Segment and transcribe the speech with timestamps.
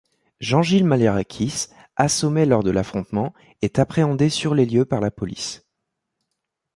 [0.39, 5.63] Jean-Gilles Malliarakis, assommé lors de l'affrontement, est appréhendé sur les lieux par la police.